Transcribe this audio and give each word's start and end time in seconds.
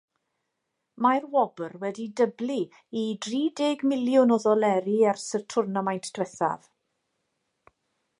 Mae'r 1.05 1.25
wobr 1.33 1.75
wedi 1.83 2.05
dyblu 2.21 2.55
i 3.01 3.03
drideg 3.25 3.83
miliwn 3.91 4.33
o 4.37 4.39
ddoleri 4.47 4.97
ers 5.11 5.27
y 5.41 5.43
twrnamaint 5.55 6.11
diwethaf. 6.17 6.67